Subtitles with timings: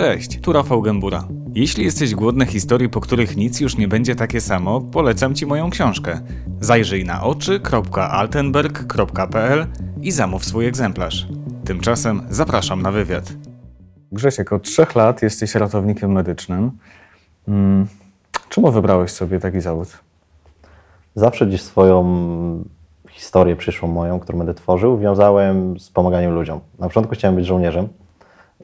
[0.00, 1.24] Cześć, tu Rafał Gębura.
[1.54, 5.70] Jeśli jesteś głodny historii, po których nic już nie będzie takie samo, polecam Ci moją
[5.70, 6.20] książkę.
[6.60, 9.66] Zajrzyj na oczy.altenberg.pl
[10.02, 11.26] i zamów swój egzemplarz.
[11.64, 13.32] Tymczasem zapraszam na wywiad.
[14.12, 16.70] Grzesiek, od trzech lat jesteś ratownikiem medycznym.
[17.46, 17.86] Hmm.
[18.48, 19.98] Czemu wybrałeś sobie taki zawód?
[21.14, 22.04] Zawsze gdzieś swoją
[23.10, 26.60] historię przyszłą moją, którą będę tworzył, wiązałem z pomaganiem ludziom.
[26.78, 27.88] Na początku chciałem być żołnierzem.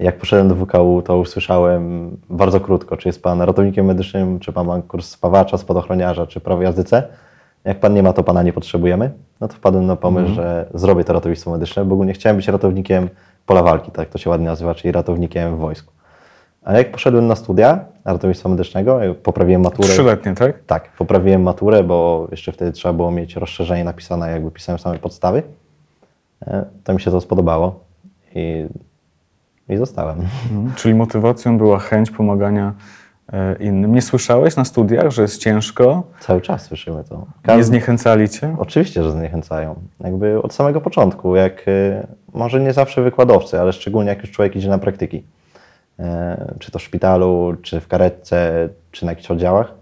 [0.00, 4.66] Jak poszedłem do WKU, to usłyszałem bardzo krótko, czy jest pan ratownikiem medycznym, czy pan
[4.66, 7.08] ma kurs spawacza, spadochroniarza, czy prawo jazdy C.
[7.64, 9.10] Jak pan nie ma, to pana nie potrzebujemy.
[9.40, 10.36] No to wpadłem na pomysł, mhm.
[10.36, 13.08] że zrobię to ratownictwo medyczne, bo ogólnie chciałem być ratownikiem
[13.46, 15.92] pola walki, tak to się ładnie nazywa, czyli ratownikiem w wojsku.
[16.64, 19.88] A jak poszedłem na studia ratownictwa medycznego, poprawiłem maturę.
[19.88, 20.64] Trzyletnie, tak?
[20.66, 25.42] Tak, poprawiłem maturę, bo jeszcze wtedy trzeba było mieć rozszerzenie napisane, jakby pisałem same podstawy.
[26.46, 27.80] E, to mi się to spodobało
[28.34, 28.66] i,
[29.68, 30.20] i zostałem.
[30.20, 30.72] Mhm.
[30.76, 32.72] Czyli motywacją była chęć pomagania
[33.32, 33.94] e, innym.
[33.94, 36.02] Nie słyszałeś na studiach, że jest ciężko?
[36.20, 37.26] Cały czas słyszymy to.
[37.42, 37.58] Każdy...
[37.58, 38.56] Nie zniechęcali cię?
[38.58, 39.74] Oczywiście, że zniechęcają.
[40.00, 44.56] Jakby od samego początku, jak e, może nie zawsze wykładowcy, ale szczególnie jak już człowiek
[44.56, 45.24] idzie na praktyki
[45.98, 49.74] E, czy to w szpitalu, czy w karetce, czy na jakichś oddziałach,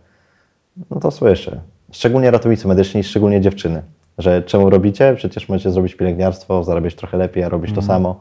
[0.90, 1.60] no to słyszę.
[1.92, 3.82] Szczególnie ratownicy medyczni, szczególnie dziewczyny,
[4.18, 5.14] że czemu robicie?
[5.16, 7.74] Przecież możecie zrobić pielęgniarstwo, zarabiać trochę lepiej, a robić mm.
[7.74, 7.98] to mhm.
[7.98, 8.20] samo.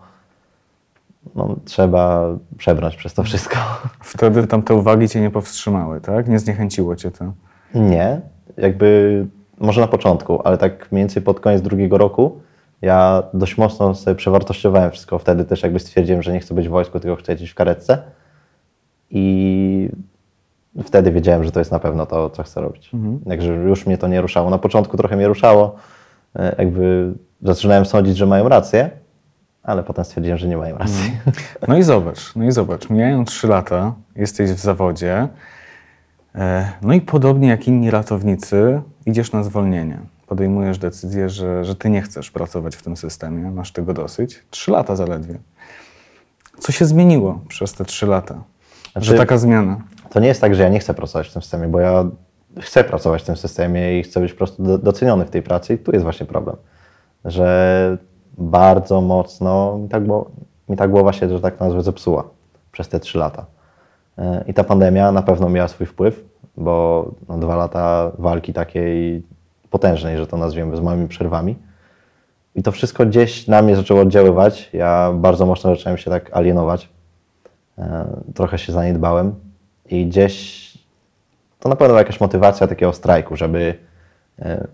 [1.36, 3.58] No, trzeba przebrnąć przez to wszystko.
[4.02, 6.28] Wtedy tam te uwagi cię nie powstrzymały, tak?
[6.28, 7.34] Nie zniechęciło cię to?
[7.76, 8.22] Nie.
[8.58, 9.28] Jakby
[9.60, 12.42] może na początku, ale tak mniej więcej pod koniec drugiego roku
[12.84, 15.20] ja dość mocno sobie przewartościowałem wszystko.
[15.20, 17.98] Wtedy też jakby stwierdziłem, że nie chcę być w wojsku, tylko chcę gdzieś w karetce.
[19.10, 19.90] I
[20.84, 22.94] wtedy wiedziałem, że to jest na pewno to, co chcę robić.
[22.94, 23.20] Mhm.
[23.20, 24.50] Także już mnie to nie ruszało.
[24.50, 25.76] Na początku trochę mnie ruszało.
[26.36, 28.90] E, jakby zaczynałem sądzić, że mają rację,
[29.64, 31.06] ale potem stwierdziłem, że nie mają racji.
[31.25, 31.33] Mhm.
[31.67, 35.28] No i zobacz, no i zobacz, mijają trzy lata, jesteś w zawodzie,
[36.36, 40.00] e, no i podobnie jak inni ratownicy, idziesz na zwolnienie
[40.33, 44.43] podejmujesz decyzję, że, że ty nie chcesz pracować w tym systemie, masz tego dosyć.
[44.49, 45.39] Trzy lata zaledwie.
[46.59, 48.43] Co się zmieniło przez te trzy lata?
[48.92, 49.82] Znaczy, że taka zmiana?
[50.09, 52.05] To nie jest tak, że ja nie chcę pracować w tym systemie, bo ja
[52.59, 55.77] chcę pracować w tym systemie i chcę być po prostu doceniony w tej pracy i
[55.77, 56.55] tu jest właśnie problem,
[57.26, 57.98] że
[58.38, 60.32] bardzo mocno mi tak było,
[60.70, 62.23] mi tak było właśnie, że tak nazwę, zepsuła
[62.71, 63.45] przez te trzy lata.
[64.17, 66.26] E, I ta pandemia na pewno miała swój wpływ,
[66.58, 69.23] bo no, dwa lata walki takiej
[69.70, 71.55] potężnej, że to nazwiemy, z małymi przerwami.
[72.55, 74.70] I to wszystko gdzieś na mnie zaczęło oddziaływać.
[74.73, 76.89] Ja bardzo mocno zacząłem się tak alienować.
[77.77, 79.36] E, trochę się zaniedbałem
[79.89, 80.64] i gdzieś
[81.60, 83.76] to na pewno jakaś motywacja takiego strajku, żeby
[84.39, 84.67] e,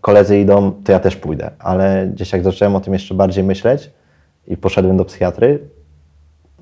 [0.00, 1.50] koledzy idą, to ja też pójdę.
[1.58, 3.90] Ale gdzieś jak zacząłem o tym jeszcze bardziej myśleć
[4.46, 5.68] i poszedłem do psychiatry,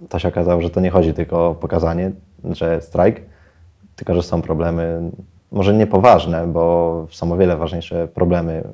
[0.09, 2.10] to się okazało, że to nie chodzi tylko o pokazanie,
[2.44, 3.21] że strajk,
[3.97, 5.10] tylko że są problemy
[5.53, 8.65] może niepoważne, bo są o wiele ważniejsze problemy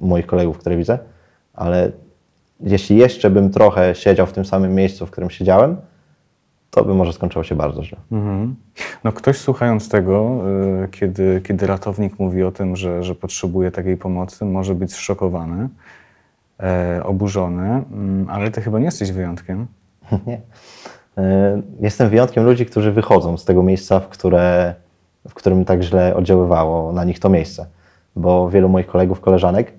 [0.00, 0.98] moich kolegów, które widzę,
[1.54, 1.92] ale
[2.60, 5.76] jeśli jeszcze bym trochę siedział w tym samym miejscu, w którym siedziałem,
[6.74, 7.98] to by może skończyło się bardzo źle.
[8.12, 8.56] Mhm.
[9.04, 10.40] No ktoś słuchając tego,
[10.84, 15.68] y, kiedy, kiedy ratownik mówi o tym, że, że potrzebuje takiej pomocy, może być zszokowany,
[16.60, 19.66] e, oburzony, mm, ale ty chyba nie jesteś wyjątkiem.
[20.26, 20.40] Nie.
[21.18, 24.74] E, jestem wyjątkiem ludzi, którzy wychodzą z tego miejsca, w które
[25.28, 27.66] w którym tak źle oddziaływało na nich to miejsce.
[28.16, 29.72] Bo wielu moich kolegów, koleżanek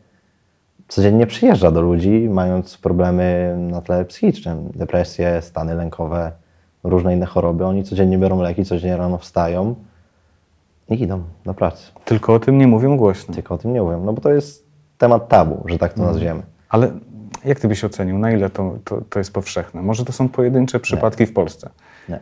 [0.87, 6.31] codziennie przyjeżdża do ludzi, mając problemy na tle psychicznym, depresje, stany lękowe,
[6.83, 7.65] różne inne choroby.
[7.65, 9.75] Oni codziennie biorą leki, codziennie rano wstają
[10.89, 11.91] i idą do pracy.
[12.05, 13.33] Tylko o tym nie mówią głośno.
[13.33, 14.65] Tylko o tym nie mówią, no bo to jest
[14.97, 16.13] temat tabu, że tak to mhm.
[16.13, 16.43] nazwiemy.
[16.69, 16.91] Ale
[17.45, 19.81] jak ty byś ocenił, na ile to, to, to jest powszechne?
[19.81, 21.27] Może to są pojedyncze przypadki nie.
[21.27, 21.69] w Polsce?
[22.09, 22.19] Nie.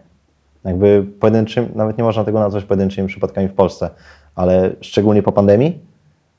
[0.64, 3.90] Jakby pojedynczym, nawet nie można tego nazwać pojedynczymi przypadkami w Polsce,
[4.36, 5.80] ale szczególnie po pandemii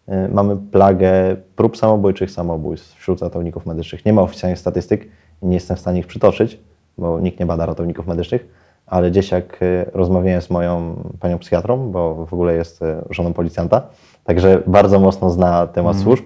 [0.09, 4.05] y, mamy plagę prób samobójczych samobójstw wśród ratowników medycznych.
[4.05, 5.09] Nie ma oficjalnych statystyk
[5.43, 6.59] i nie jestem w stanie ich przytoczyć,
[6.98, 8.47] bo nikt nie bada ratowników medycznych,
[8.86, 13.32] ale gdzieś jak y, rozmawiałem z moją panią psychiatrą, bo w ogóle jest y, żoną
[13.32, 13.82] policjanta,
[14.25, 16.05] także bardzo mocno zna temat mm.
[16.05, 16.25] służb,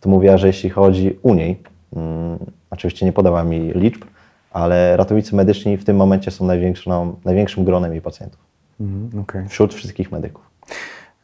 [0.00, 1.62] to mówiła, że jeśli chodzi u niej,
[1.96, 2.38] mm,
[2.70, 4.04] oczywiście nie podała mi liczb,
[4.50, 8.40] ale ratownicy medyczni w tym momencie są największą, największym gronem jej pacjentów.
[8.80, 9.48] Mhm, okay.
[9.48, 10.50] Wśród wszystkich medyków.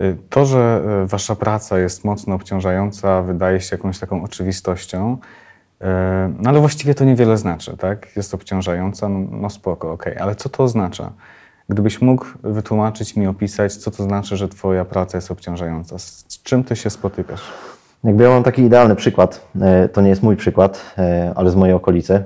[0.00, 5.16] Y, to, że wasza praca jest mocno obciążająca, wydaje się jakąś taką oczywistością,
[6.38, 8.16] no ale właściwie to niewiele znaczy, tak?
[8.16, 10.22] Jest obciążająca, no, no spoko, okej, okay.
[10.22, 11.12] ale co to oznacza?
[11.68, 15.98] Gdybyś mógł wytłumaczyć mi, opisać, co to znaczy, że twoja praca jest obciążająca?
[15.98, 17.42] Z czym ty się spotykasz?
[18.04, 19.48] Jakby ja mam taki idealny przykład,
[19.92, 20.94] to nie jest mój przykład,
[21.34, 22.24] ale z mojej okolicy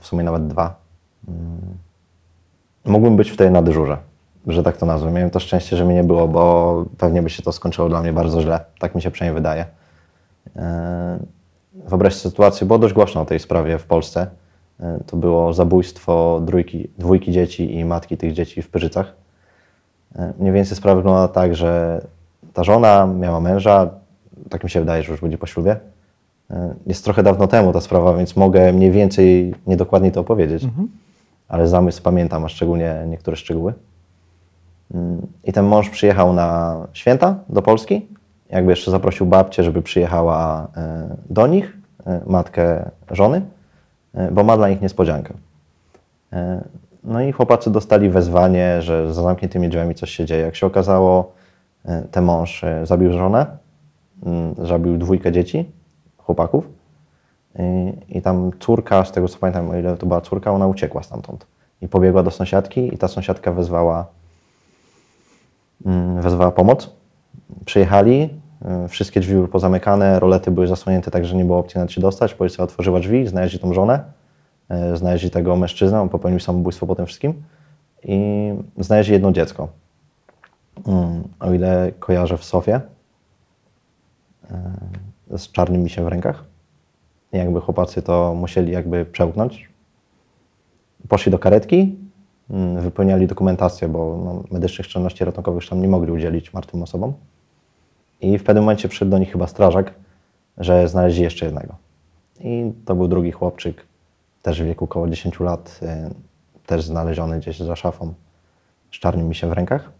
[0.00, 0.74] w sumie nawet dwa.
[2.84, 3.96] mógłbym być wtedy na dyżurze,
[4.46, 5.12] że tak to nazwę.
[5.12, 8.12] Miałem to szczęście, że mnie nie było, bo pewnie by się to skończyło dla mnie
[8.12, 8.60] bardzo źle.
[8.78, 9.66] Tak mi się przynajmniej wydaje.
[11.86, 14.26] Wyobraźcie sytuację, było dość głośno o tej sprawie w Polsce.
[14.80, 19.14] E, To było zabójstwo dwójki, dwójki dzieci i matki tych dzieci w Pyrzycach.
[20.16, 22.00] E, Mniej więcej sprawa wygląda tak, że
[22.52, 23.90] ta żona miała męża,
[24.50, 25.76] tak mi się wydaje, że już będzie po ślubie.
[26.50, 30.62] E, Jest trochę dawno temu ta sprawa, więc mogę mniej więcej niedokładnie to opowiedzieć,
[31.48, 33.74] ale zamysł pamiętam, a szczególnie niektóre szczegóły.
[34.94, 38.06] Mm, I ten mąż przyjechał na święta do Polski.
[38.50, 43.42] Jakby jeszcze zaprosił babcię, żeby przyjechała e, do nich, e, matkę żony,
[44.14, 45.34] e, bo ma dla nich niespodziankę.
[47.04, 50.42] No i chłopacy dostali wezwanie, że za zamkniętymi drzwiami coś się dzieje.
[50.42, 51.32] Jak się okazało,
[52.10, 53.46] ten mąż zabił żonę,
[54.26, 55.70] mm, zabił dwójkę dzieci,
[56.18, 56.68] chłopaków.
[57.58, 61.02] I, I tam córka, z tego co pamiętam, o ile to była córka, ona uciekła
[61.02, 61.46] stamtąd.
[61.82, 64.06] I pobiegła do sąsiadki i ta sąsiadka wezwała,
[65.86, 66.90] mm, wezwała pomoc.
[67.64, 68.30] Przyjechali,
[68.84, 72.00] y, wszystkie drzwi były pozamykane, rolety były zasłonięte tak, że nie było opcji nawet się
[72.00, 72.34] dostać.
[72.34, 74.04] Policja otworzyła drzwi, znaleźli tą żonę,
[74.92, 77.42] y, znaleźli tego mężczyznę, on popełnił samobójstwo po tym wszystkim
[78.04, 79.68] i znaleźli jedno dziecko.
[80.86, 82.80] Mm, O ile kojarzę w Sofie,
[85.30, 86.44] y, z czarnym misiem w rękach.
[87.32, 89.68] Jakby chłopacy to musieli jakby przełknąć.
[91.08, 91.96] Poszli do karetki,
[92.50, 97.12] mm, wypełniali dokumentację, bo no, medycznych czynności ratunkowych tam nie mogli udzielić martwym osobom.
[98.20, 99.94] I w pewnym momencie przyszedł do nich chyba strażak,
[100.58, 101.74] że znaleźli jeszcze jednego.
[102.40, 103.86] I to był drugi chłopczyk,
[104.42, 106.14] też w wieku około 10 lat, y,
[106.66, 108.14] też znaleziony gdzieś za szafą,
[108.92, 109.90] z czarnym misiem w rękach.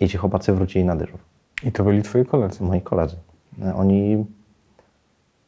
[0.00, 1.18] I ci chłopacy wrócili na dyżur
[1.62, 2.64] I to byli twoi koledzy.
[2.64, 3.16] moi koledzy.
[3.74, 4.26] Oni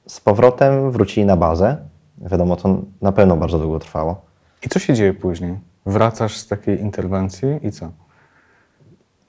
[0.07, 1.77] z powrotem wrócili na bazę.
[2.19, 4.21] Wiadomo, to na pewno bardzo długo trwało.
[4.67, 5.59] I co się dzieje później?
[5.87, 7.91] Wracasz z takiej interwencji i co?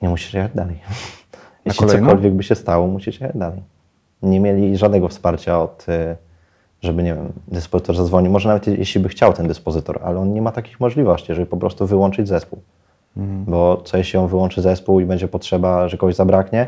[0.01, 0.79] Nie musisz jechać dalej.
[1.65, 2.07] Jeśli kolejną?
[2.07, 3.61] cokolwiek by się stało, jechać dalej.
[4.21, 6.15] Nie mieli żadnego wsparcia od, y,
[6.81, 8.31] żeby, nie wiem, dyspozytor zadzwonił.
[8.31, 11.57] Może nawet jeśli by chciał ten dyspozytor, ale on nie ma takich możliwości, żeby po
[11.57, 12.59] prostu wyłączyć zespół.
[13.47, 16.67] Bo co jeśli on wyłączy zespół i będzie potrzeba, że kogoś zabraknie,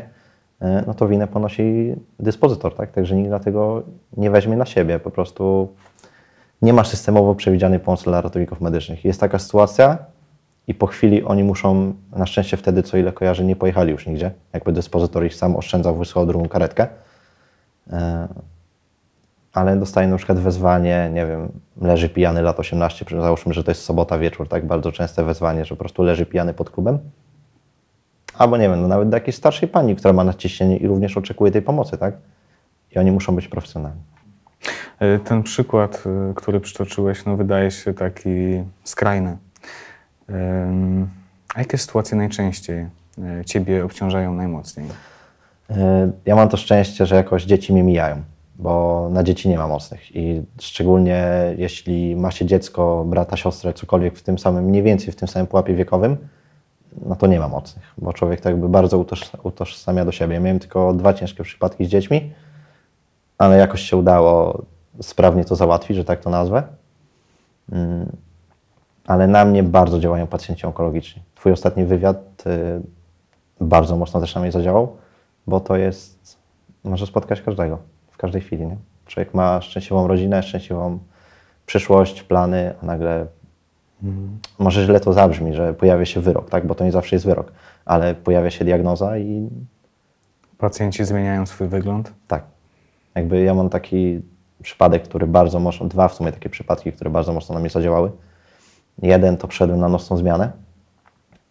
[0.62, 2.90] y, no to winę ponosi dyspozytor, tak?
[2.90, 3.82] Także nikt dlatego
[4.16, 4.98] nie weźmie na siebie.
[4.98, 5.68] Po prostu
[6.62, 9.04] nie ma systemowo przewidzianej pomocy dla ratowników medycznych.
[9.04, 9.98] Jest taka sytuacja
[10.68, 14.30] i po chwili oni muszą, na szczęście wtedy, co ile kojarzę, nie pojechali już nigdzie.
[14.52, 16.86] Jakby dyspozytor ich sam oszczędzał, wysłał drugą karetkę.
[17.92, 18.28] E,
[19.52, 21.48] Ale dostają na przykład wezwanie, nie wiem,
[21.80, 24.66] leży pijany lat 18, załóżmy, że to jest sobota wieczór, tak?
[24.66, 26.98] Bardzo częste wezwanie, że po prostu leży pijany pod klubem.
[28.38, 31.52] Albo nie wiem, no nawet do jakiejś starszej pani, która ma nadciśnienie i również oczekuje
[31.52, 32.14] tej pomocy, tak?
[32.92, 34.00] I oni muszą być profesjonalni.
[34.98, 38.30] E, Ten przykład, e, który przytoczyłeś, no wydaje się taki
[38.84, 39.36] skrajny.
[41.54, 42.86] A jakie sytuacje najczęściej
[43.18, 44.86] e, ciebie obciążają najmocniej?
[45.70, 48.22] E, Ja mam to szczęście, że jakoś dzieci mnie mijają,
[48.56, 51.24] bo na dzieci nie ma mocnych i szczególnie
[51.58, 55.46] jeśli ma się dziecko, brata, siostrę, cokolwiek w tym samym, mniej więcej w tym samym
[55.46, 56.16] pułapie wiekowym,
[57.06, 60.40] no to nie ma mocnych, bo człowiek tak jakby bardzo utoż, utożsamia do siebie.
[60.40, 62.32] Miałem tylko dwa ciężkie przypadki z dziećmi,
[63.38, 64.62] ale jakoś się udało
[65.02, 66.62] sprawnie to załatwić, że tak to nazwę.
[69.06, 71.22] Ale na mnie bardzo działają pacjenci onkologiczni.
[71.34, 74.96] Twój ostatni wywiad y, bardzo mocno też na mnie zadziałał,
[75.46, 76.38] bo to jest,
[76.84, 77.78] może spotkać każdego,
[78.10, 78.66] w każdej chwili.
[78.66, 78.76] Nie?
[79.06, 80.98] Człowiek ma szczęśliwą rodzinę, szczęśliwą
[81.66, 83.26] przyszłość, plany, a nagle
[84.58, 86.66] może źle to zabrzmi, że pojawia się wyrok, tak?
[86.66, 87.52] bo to nie zawsze jest wyrok,
[87.84, 89.48] ale pojawia się diagnoza i
[90.58, 92.12] Pacjenci zmieniają swój wygląd?
[92.28, 92.44] tak.
[93.14, 94.20] Jakby ja mam taki
[94.62, 98.10] przypadek, który bardzo mocno, dwa w sumie takie przypadki, które bardzo mocno na mnie zadziałały.
[99.02, 100.52] Jeden to wszedłem na nocną zmianę.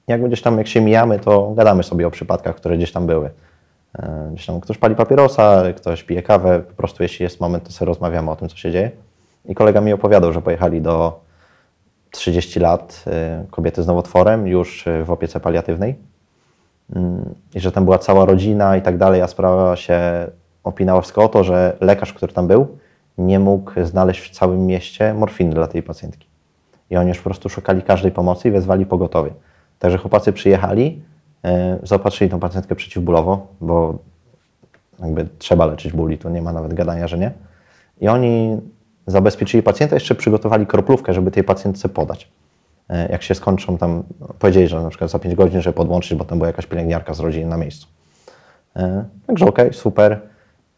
[0.07, 3.29] Jak gdzieś tam, jak się mijamy, to gadamy sobie o przypadkach, które gdzieś tam były.
[3.99, 7.71] E, Gdzieś tam ktoś pali papierosa, ktoś pije kawę, po prostu jeśli jest moment, to
[7.71, 8.91] sobie rozmawiamy o tym, co się dzieje.
[9.45, 11.19] I kolega mi opowiadał, że pojechali do
[12.11, 15.95] 30 lat y, kobiety z nowotworem, już y, w opiece paliatywnej.
[16.95, 19.99] Mm, I że tam była cała rodzina i tak dalej, a sprawa się
[20.63, 22.77] opinała wszystko o to, że lekarz, który tam był,
[23.17, 26.30] nie mógł znaleźć w całym mieście morfiny dla tej pacjentki.
[26.91, 29.31] I oni już po prostu szukali każdej pomocy i wezwali pogotowie.
[29.79, 31.01] Także chłopacy przyjechali,
[31.45, 33.97] y, zaopatrzyli tą pacjentkę przeciwbólowo, bo
[34.99, 37.31] jakby trzeba leczyć ból i tu nie ma nawet gadania, że nie.
[38.01, 38.57] I oni
[39.07, 42.29] zabezpieczyli pacjenta, jeszcze przygotowali kroplówkę, żeby tej pacjentce podać.
[42.89, 44.03] E, Jak się skończą tam,
[44.39, 47.19] powiedzieli, że na przykład za 5 godzin, żeby podłączyć, bo tam była jakaś pielęgniarka z
[47.19, 47.87] rodziny na miejscu.
[48.75, 50.19] E, Także okej, super.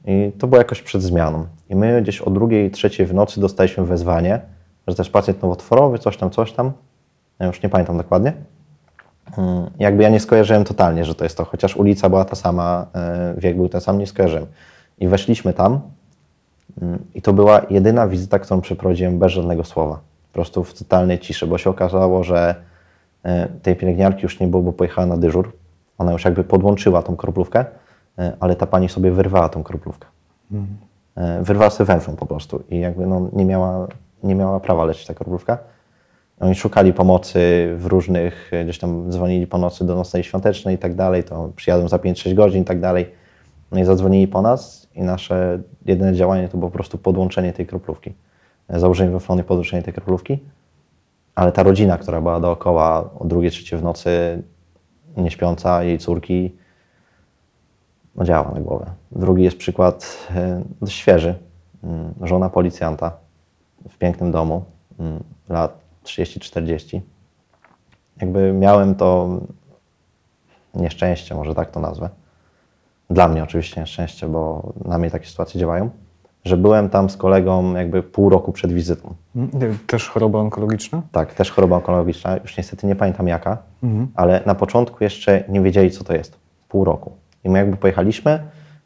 [0.05, 1.45] I to było jakoś przed zmianą.
[1.69, 4.39] I my gdzieś o drugiej, trzeciej w nocy dostaliśmy wezwanie,
[4.87, 6.71] że też pacjent nowotworowy, coś tam, coś tam.
[7.39, 8.33] Ja już nie pamiętam dokładnie.
[9.37, 12.85] Mm, Jakby ja nie skojarzyłem totalnie, że to jest to, chociaż ulica była ta sama,
[12.95, 14.45] e, wiek był ten sam, nie skojarzyłem.
[14.99, 15.81] I weszliśmy tam
[16.81, 19.99] mm, i to była jedyna wizyta, którą przeprowadziłem bez żadnego słowa.
[20.31, 22.55] Po prostu w totalnej ciszy, bo się okazało, że
[23.23, 25.51] e, tej pielęgniarki już nie było, bo pojechała na dyżur.
[25.97, 27.65] Ona już jakby podłączyła tą kroplówkę,
[28.19, 30.07] e, ale ta pani sobie wyrwała tą kroplówkę.
[31.15, 33.87] E, Wyrwała sobie węflą po prostu i jakby no, nie, miała,
[34.23, 35.57] nie miała prawa lecieć ta kroplówka.
[36.39, 40.77] Oni szukali pomocy w różnych, e, gdzieś tam dzwonili po nocy do nocnej świątecznej i
[40.77, 43.11] tak dalej, to przyjadą za 5-6 godzin i tak dalej.
[43.71, 47.65] No i zadzwonili po nas i nasze jedyne działanie to było po prostu podłączenie tej
[47.65, 48.13] kroplówki.
[48.69, 50.39] E, Założenie węflony i podłączenie tej kroplówki.
[51.35, 54.43] Ale ta rodzina, która była dookoła o drugiej, trzeciej w nocy,
[55.17, 56.55] nie śpiąca, jej córki,
[58.15, 58.85] no działa na głowę.
[59.11, 61.35] Drugi jest przykład e, świeży.
[61.83, 63.22] Mm, Żona policjanta
[63.89, 64.63] w pięknym domu,
[64.99, 67.01] mm, lat 30-40.
[68.21, 69.29] Jakby miałem to
[70.75, 72.09] nieszczęście, może tak to nazwę.
[73.09, 75.89] Dla mnie oczywiście nieszczęście, bo na mnie takie sytuacje działają,
[76.45, 79.13] że byłem tam z kolegą jakby pół roku przed wizytą.
[79.35, 81.01] Mm, Też choroba onkologiczna?
[81.11, 83.57] Tak, też choroba onkologiczna, już niestety nie pamiętam jaka,
[84.15, 86.37] ale na początku jeszcze nie wiedzieli, co to jest.
[86.69, 87.11] Pół roku.
[87.43, 88.43] I my jakby pojechaliśmy,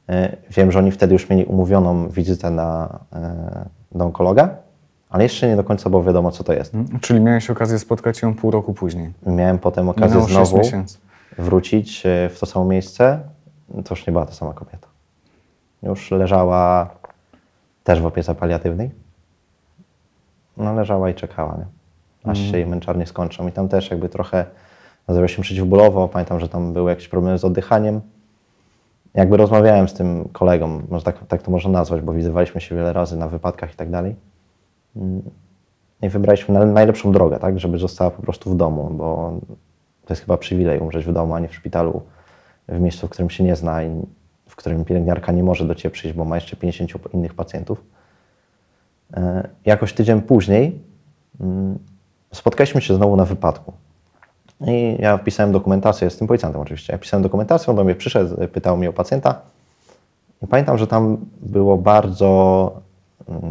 [0.09, 4.49] e, wiem, że oni wtedy już mieli umówioną wizytę na, e, do onkologa,
[5.09, 6.75] ale jeszcze nie do końca było wiadomo, co to jest.
[6.75, 9.13] Mm, Czyli miałeś okazję spotkać ją pół roku później.
[9.25, 10.85] Miałem potem okazję Minęło 6 znowu
[11.37, 13.19] wrócić e, w to samo miejsce.
[13.85, 14.87] To już nie była ta sama kobieta.
[15.83, 16.89] Już leżała
[17.83, 18.91] też w opiece paliatywnej.
[20.57, 21.65] No leżała i czekała, nie?
[22.31, 23.47] aż się jej męczarnie skończą.
[23.47, 24.45] I tam też jakby trochę
[25.07, 26.07] nazywa się przeciwbólowo.
[26.07, 28.01] Pamiętam, że tam były jakieś problemy z oddychaniem.
[29.13, 32.93] Jakby rozmawiałem z tym kolegą, może tak, tak to można nazwać, bo widywaliśmy się wiele
[32.93, 34.15] razy na wypadkach i tak dalej.
[34.97, 35.21] Mm.
[36.01, 39.33] I wybraliśmy na- najlepszą drogę, tak, żeby została po prostu w domu, bo
[40.05, 42.01] to jest chyba przywilej umrzeć w domu, a nie w szpitalu,
[42.67, 44.01] w miejscu, w którym się nie zna i
[44.47, 47.83] w którym pielęgniarka nie może do Ciebie przyjść, bo ma jeszcze 50 innych pacjentów.
[49.13, 50.79] E, Jakoś tydzień później
[51.41, 51.79] mm,
[52.33, 53.73] spotkaliśmy się znowu na wypadku.
[54.67, 58.47] I ja wpisałem dokumentację, z tym policjantem oczywiście, ja pisałem dokumentację, on do mnie przyszedł,
[58.47, 59.41] pytał mnie o pacjenta.
[60.43, 62.71] I pamiętam, że tam było bardzo,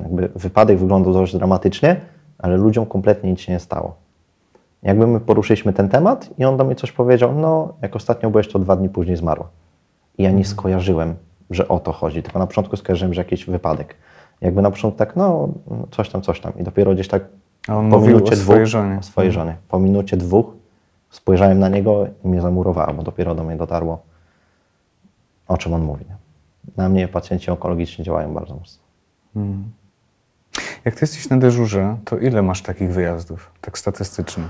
[0.02, 2.00] jakby wypadek wyglądał dość dramatycznie,
[2.38, 3.95] ale ludziom kompletnie nic się nie stało.
[4.83, 8.49] Jakby my poruszyliśmy ten temat i on do mnie coś powiedział, no jak ostatnio byłeś,
[8.49, 9.49] to dwa dni później zmarła.
[10.18, 11.14] I ja nie skojarzyłem,
[11.50, 13.97] że o to chodzi, tylko na początku skojarzyłem, że jakiś wypadek.
[14.40, 15.49] Jakby na początku tak, no
[15.90, 16.52] coś tam, coś tam.
[16.59, 17.25] I dopiero gdzieś tak
[17.68, 18.99] A on mówił o swojej żonie.
[18.99, 19.56] o swojej żonie.
[19.68, 20.47] Po minucie dwóch
[21.11, 24.02] spojrzałem na niego i mnie zamurowało, bo dopiero do mnie dotarło,
[25.49, 26.04] o czym on mówi.
[26.76, 28.86] Na mnie pacjenci onkologiczni działają bardzo mocno.
[30.85, 34.45] Jak ty jesteś na dyżurze, to ile masz takich wyjazdów, tak statystycznie?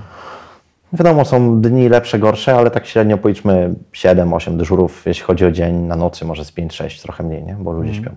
[0.93, 5.75] Wiadomo, są dni lepsze, gorsze, ale tak średnio policzmy 7-8 dyżurów, jeśli chodzi o dzień,
[5.75, 7.57] na nocy może z 5-6, trochę mniej, nie?
[7.61, 8.11] bo ludzie śpią.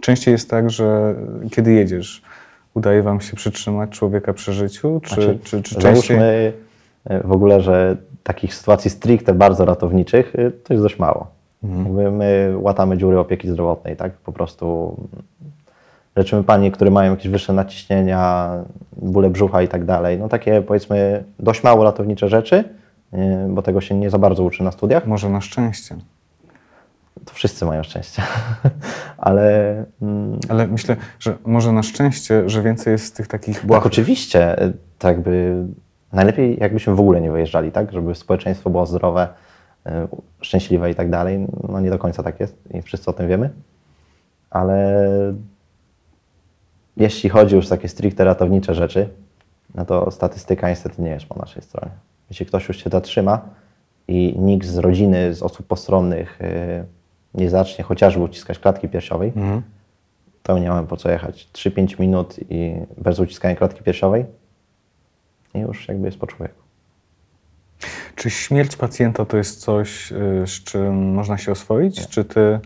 [0.00, 1.14] Częściej jest tak, że
[1.50, 2.22] kiedy jedziesz,
[2.74, 6.18] udaje wam się przytrzymać człowieka przy życiu, czy, Znaczy, czy, czy częściej...
[7.04, 11.26] E, w ogóle, że takich sytuacji stricte bardzo ratowniczych y, to jest dość mało.
[11.62, 14.12] Jakby my łatamy dziury opieki zdrowotnej, tak?
[14.12, 14.96] Po prostu
[16.16, 18.50] leczymy panie, które mają jakieś wyższe naciśnienia,
[18.96, 20.18] bóle brzucha i tak dalej.
[20.18, 22.64] No takie powiedzmy dość mało ratownicze rzeczy,
[23.14, 25.06] y, bo tego się nie za bardzo uczy na studiach.
[25.06, 25.96] Może na szczęście.
[27.24, 28.22] To wszyscy mają szczęście.
[29.18, 33.86] Ale mm, Ale myślę, że może na szczęście, że więcej jest tych takich Tak, błahów.
[33.86, 35.64] oczywiście, y, tak jakby
[36.12, 39.28] najlepiej jakbyśmy w ogóle nie wyjeżdżali, tak, żeby społeczeństwo było zdrowe,
[39.86, 39.90] y,
[40.40, 41.46] szczęśliwe i tak dalej.
[41.68, 43.50] No nie do końca tak jest i wszyscy o tym wiemy,
[44.50, 44.96] ale
[46.96, 49.08] jeśli chodzi już o takie stricte ratownicze rzeczy,
[49.74, 51.92] no to statystyka niestety nie jest po naszej stronie.
[52.30, 53.40] Jeśli ktoś już się zatrzyma
[54.08, 56.84] i nikt z rodziny, z osób postronnych y,
[57.34, 59.62] nie zacznie chociażby uciskać klatki piersiowej, Mhm.
[60.42, 61.48] to nie mamy po co jechać.
[61.52, 64.24] 3-5 minut i bez uciskania klatki piersiowej
[65.54, 66.62] i już jakby jest po człowieku.
[68.16, 72.08] Czy śmierć pacjenta to jest coś, y, z czym można się oswoić?
[72.08, 72.60] Czy ty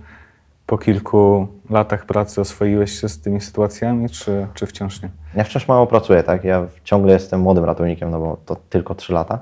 [0.67, 5.11] po kilku latach pracy oswoiłeś się z tymi sytuacjami, czy, czy wciąż nie?
[5.35, 6.45] Ja wciąż mało pracuję, tak?
[6.45, 9.39] Ja ciągle jestem młodym ratownikiem, no bo to tylko 3 lata.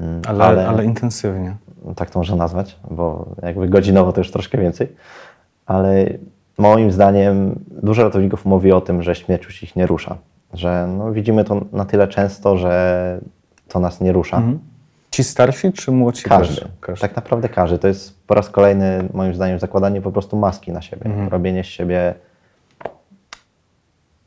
[0.00, 0.84] Mm, Ale, ale...
[0.84, 1.56] intensywnie.
[1.96, 4.96] tak to można nazwać, bo jakby godzinowo to już troszkę więcej.
[5.66, 6.06] Ale
[6.58, 10.16] moim zdaniem dużo ratowników mówi o tym, że śmierć już ich nie rusza.
[10.52, 13.20] Że no, widzimy to na tyle często, że
[13.68, 14.42] to nas nie rusza.
[15.10, 16.68] Ci starsi, czy młodsi Każdy.
[16.80, 17.00] Każdy.
[17.00, 17.78] Tak naprawdę każdy.
[17.78, 21.10] To jest po raz kolejny, moim zdaniem, zakładanie po prostu maski na siebie.
[21.30, 22.14] Robienie z siebie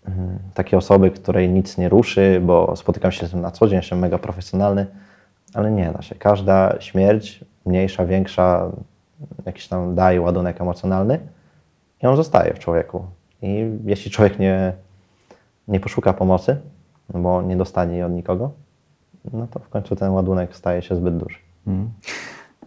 [0.05, 3.77] mm, takie osoby, której nic nie ruszy, bo spotykam się z tym na co dzień,
[3.77, 4.85] jestem mega profesjonalny,
[5.53, 6.15] ale nie da się.
[6.15, 8.71] Każda śmierć, mniejsza, większa,
[9.45, 11.19] jakiś tam daje ładunek emocjonalny
[12.03, 13.05] i on zostaje w człowieku.
[13.41, 14.73] I jeśli człowiek nie,
[15.67, 16.57] nie poszuka pomocy,
[17.09, 18.51] bo nie dostanie jej od nikogo,
[19.33, 21.37] no to w końcu ten ładunek staje się zbyt duży.
[21.67, 21.89] Mhm.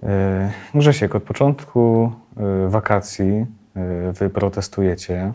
[0.03, 3.47] E, Grzesiek, od początku e, wakacji
[3.77, 5.33] e, wy protestujecie.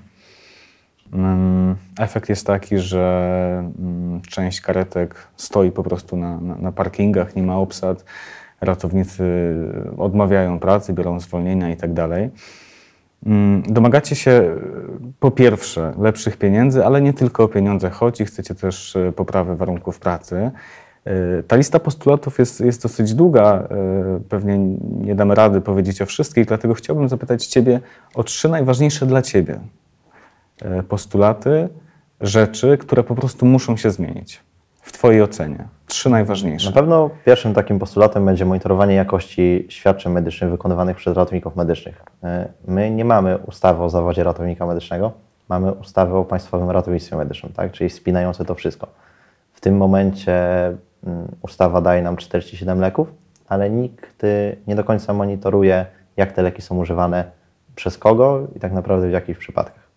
[1.14, 7.36] Mm, Efekt jest taki, że mm, część karetek stoi po prostu na, na, na parkingach,
[7.36, 8.06] nie ma obsad.
[8.62, 9.24] Ratownicy
[9.98, 11.92] odmawiają pracy, biorą zwolnienia i tak.
[13.26, 14.56] Mm, Domagacie się
[15.20, 20.52] po pierwsze lepszych pieniędzy, ale nie tylko o pieniądze chodzi, chcecie też poprawy warunków pracy.
[21.06, 24.58] E, Ta lista postulatów jest, jest dosyć długa, e, pewnie
[25.02, 27.80] nie damy rady powiedzieć o wszystkich, dlatego chciałbym zapytać Ciebie
[28.16, 29.60] o trzy najważniejsze dla Ciebie
[30.62, 31.70] e, postulaty,
[32.22, 34.44] rzeczy, które po prostu muszą się zmienić
[34.82, 35.68] w Twojej ocenie.
[35.88, 36.70] Trzy najważniejsze.
[36.70, 42.04] Na pewno pierwszym takim postulatem będzie monitorowanie jakości świadczeń medycznych wykonywanych przez ratowników medycznych.
[42.68, 45.12] My nie mamy ustawy o zawodzie ratownika medycznego,
[45.50, 47.72] mamy ustawę o Państwowym Ratownictwie Medycznym, tak?
[47.72, 48.88] czyli spinające to wszystko.
[49.54, 50.38] W tym momencie
[51.42, 53.14] ustawa daje nam 47 leków,
[53.48, 55.86] ale nikt y, nie do końca monitoruje,
[56.18, 57.24] jak te leki są używane,
[57.76, 59.92] przez kogo i tak naprawdę w jakich przypadkach.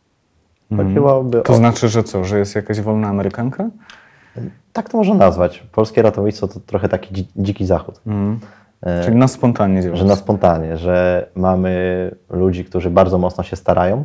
[0.76, 1.56] Chodziłoby To o...
[1.56, 3.70] znaczy, że co, że jest jakaś wolna Amerykanka?
[4.72, 5.66] Tak to można nazwać.
[5.72, 8.00] Polskie ratownictwo to trochę taki dzi- dziki zachód.
[8.82, 9.98] E, Czyli na spontanie działać.
[9.98, 14.04] że na spontanie, że mamy ludzi, którzy bardzo mocno się starają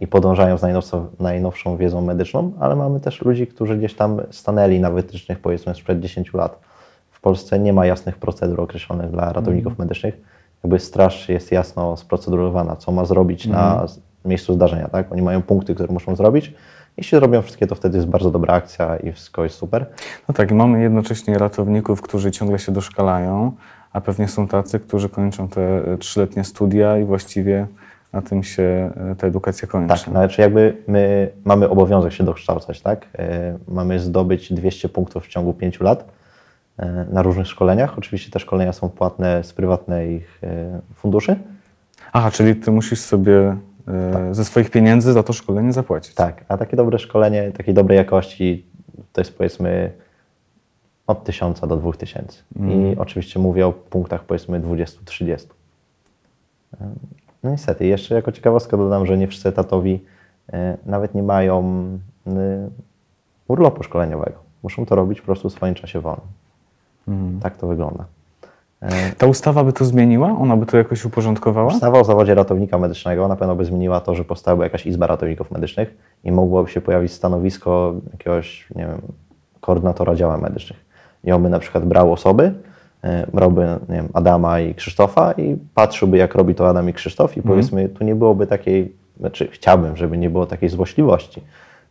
[0.00, 4.80] i podążają z najnowszą, najnowszą wiedzą medyczną, ale mamy też ludzi, którzy gdzieś tam stanęli
[4.80, 6.58] na wytycznych powiedzmy sprzed 10 lat.
[7.10, 10.20] W Polsce nie ma jasnych procedur określonych dla ratowników medycznych.
[10.64, 14.88] Jakby straż jest jasno sprocedurowana, co ma zrobić na z- miejscu zdarzenia.
[14.88, 15.12] Tak?
[15.12, 16.54] Oni mają punkty, które muszą zrobić.
[16.96, 19.86] Jeśli zrobią wszystkie, to wtedy jest bardzo dobra akcja i wszystko jest super.
[20.28, 23.52] No tak, i mamy jednocześnie ratowników, którzy ciągle się doszkalają,
[23.92, 25.62] a pewnie są tacy, którzy kończą te
[25.92, 27.66] e, trzyletnie studia i właściwie
[28.12, 29.88] na tym się e, ta edukacja kończy.
[29.88, 33.06] Tak, no, znaczy jakby my mamy obowiązek się dokształcać, tak?
[33.18, 36.04] E, Mamy zdobyć 200 punktów w ciągu 5 lat
[36.76, 37.98] e, na różnych szkoleniach.
[37.98, 40.40] Oczywiście te szkolenia są płatne z prywatnych
[40.94, 41.36] funduszy.
[42.12, 43.56] Aha, czyli ty musisz sobie
[43.88, 46.14] e, ze swoich pieniędzy za to szkolenie zapłacić.
[46.14, 48.66] Tak, a takie dobre szkolenie, takiej dobrej jakości
[49.12, 49.92] to jest powiedzmy
[51.06, 52.42] od 1000 do 2000.
[52.56, 55.46] I oczywiście mówię o punktach powiedzmy 20-30.
[57.44, 60.00] E, No niestety, jeszcze jako ciekawostkę dodam, że nie wszyscy etatowi
[60.52, 61.62] e, nawet nie mają
[62.26, 62.30] y,
[63.48, 64.38] urlopu szkoleniowego.
[64.62, 66.26] Muszą to robić po prostu w swoim czasie wolnym.
[67.42, 68.04] Tak to wygląda.
[68.82, 70.28] E, Ta ustawa by to zmieniła?
[70.38, 71.72] Ona by to jakoś uporządkowała?
[71.74, 75.50] Ustawa o zawodzie ratownika medycznego na pewno by zmieniła to, że powstałaby jakaś izba ratowników
[75.50, 79.00] medycznych i mogłoby się pojawić stanowisko jakiegoś, nie wiem,
[79.60, 80.84] koordynatora działań medycznych.
[81.24, 82.54] I on by na przykład brał osoby,
[83.02, 87.36] e, brałby, nie wiem, Adama i Krzysztofa i patrzyłby, jak robi to Adam i Krzysztof
[87.36, 91.42] i powiedzmy, tu nie byłoby takiej, znaczy chciałbym, żeby nie było takiej złośliwości,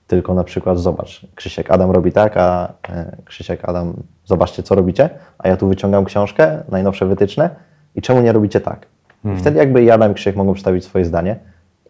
[0.08, 3.93] tylko na przykład zobacz, Krzysiek, Adam robi tak, a e, Krzysiek, Adam,
[4.26, 7.50] zobaczcie, co robicie, a ja tu wyciągam książkę, najnowsze wytyczne
[7.96, 8.86] i czemu nie robicie tak?
[9.26, 11.36] I wtedy jakby i Adam i Krzysiek mogą przedstawić swoje zdanie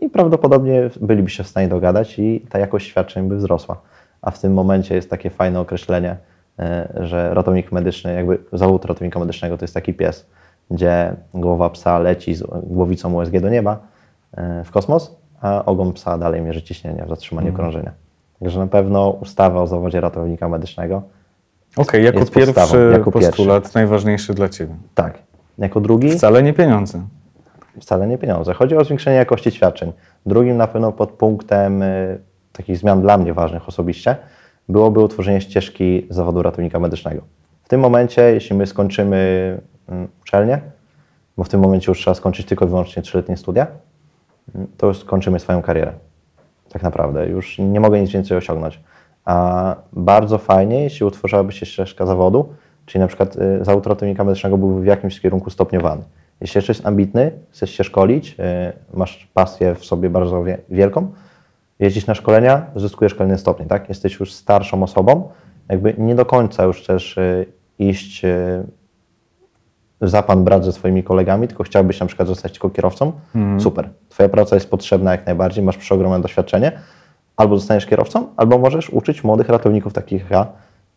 [0.01, 3.81] i prawdopodobnie byliby się w stanie dogadać i ta jakość świadczeń by wzrosła.
[4.21, 6.15] A w tym momencie jest takie fajne określenie,
[6.95, 10.25] że ratownik medyczny, jakby zawód ratownika medycznego to jest taki pies,
[10.71, 13.79] gdzie głowa psa leci z głowicą USG do nieba
[14.33, 17.91] e, w kosmos, a ogon psa dalej mierzy ciśnienie w zatrzymaniu krążenia.
[18.39, 21.01] Także na pewno ustawa o zawodzie ratownika medycznego,
[21.77, 24.75] Okej, jako Jest pierwszy podstawą, jako postulat najważniejszy dla Ciebie.
[24.95, 25.19] tak.
[25.57, 27.01] Jako drugi Wcale nie pieniądze.
[27.81, 28.53] wcale nie pieniądze.
[28.53, 29.93] Chodzi o zwiększenie jakości świadczeń.
[30.25, 32.19] Drugim na pewno podpunktem y,
[32.51, 34.15] takich zmian dla mnie ważnych osobiście
[34.69, 37.21] byłoby utworzenie ścieżki zawodu ratownika medycznego.
[37.63, 39.17] W tym momencie, jeśli my skończymy
[39.89, 40.61] mm, uczelnię,
[41.37, 43.67] bo w tym momencie już trzeba skończyć tylko i wyłącznie trzyletnie studia,
[44.55, 45.93] mm, to już skończymy swoją karierę.
[46.69, 47.27] Tak naprawdę.
[47.27, 48.79] Już nie mogę nic więcej osiągnąć.
[49.25, 52.49] A bardzo fajnie, jeśli utworzyłaby się ścieżka zawodu,
[52.85, 56.03] czyli na przykład y, zawód ratownika medycznego byłby w jakimś kierunku stopniowany.
[56.41, 61.11] Jeśli jeszcze jest ambitny, chcesz się szkolić, y, masz pasję w sobie bardzo wie- wielką,
[61.79, 63.89] jeździsz na szkolenia, zyskujesz kolejne stopnie, tak?
[63.89, 65.29] Jesteś już starszą osobą,
[65.69, 67.45] jakby nie do końca już chcesz y,
[67.79, 68.63] iść y,
[70.01, 73.11] za pan brat ze swoimi kolegami, tylko chciałbyś na przykład zostać tylko kierowcą,
[73.59, 73.89] super.
[74.09, 76.71] Twoja praca jest potrzebna jak najbardziej, masz przeogromne doświadczenie,
[77.37, 80.47] albo zostaniesz kierowcą, albo możesz uczyć młodych ratowników takich jak ja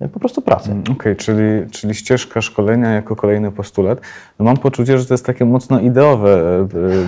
[0.03, 0.77] y, po prostu pracy.
[0.93, 4.01] Okej, czyli, czyli ścieżka szkolenia jako kolejny postulat.
[4.39, 6.67] No mam poczucie, że to jest takie mocno ideowe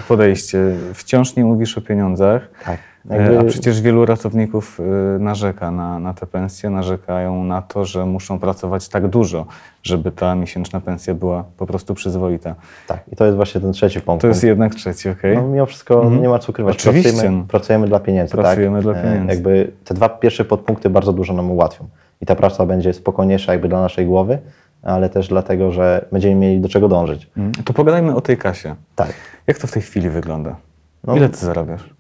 [0.08, 0.58] podejście.
[0.94, 2.48] Wciąż nie mówisz o pieniądzach.
[2.64, 2.78] Tak.
[3.10, 7.84] Jakby- E, A przecież wielu ratowników y, narzeka na, na te pensje, narzekają na to,
[7.84, 9.46] że muszą pracować tak dużo,
[9.82, 12.54] żeby ta miesięczna pensja była po prostu przyzwoita.
[12.88, 14.20] Tak, i to jest właśnie ten trzeci punkt.
[14.22, 15.36] To jest jednak trzeci, okej?
[15.36, 16.74] No, mimo wszystko nie ma co ukrywać.
[16.76, 17.10] Oczywiście.
[17.12, 18.32] Pracujemy, pracujemy dla pieniędzy.
[18.32, 18.82] Pracujemy tak?
[18.82, 19.34] dla E, pieniędzy.
[19.34, 21.88] Jakby te dwa pierwsze podpunkty bardzo dużo nam ułatwią.
[22.20, 24.38] I ta praca będzie spokojniejsza jakby dla naszej głowy,
[24.82, 27.30] ale też dlatego, że będziemy mieli do czego dążyć.
[27.36, 27.52] Mm.
[27.64, 28.74] To pogadajmy o tej kasie.
[28.96, 29.12] Tak.
[29.46, 30.56] Jak to w tej chwili wygląda?
[31.04, 31.16] No.
[31.16, 31.94] Ile ty zarabiasz?